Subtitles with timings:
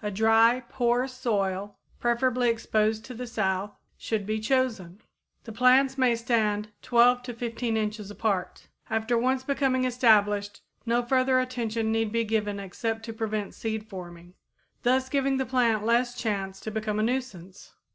[0.00, 5.02] A dry, poor soil, preferably exposed to the south, should be chosen.
[5.44, 8.68] The plants may stand 12 to 15 inches apart.
[8.88, 14.32] After once becoming established no further attention need be given except to prevent seed forming,
[14.82, 17.74] thus giving the plant less chance to become a nuisance.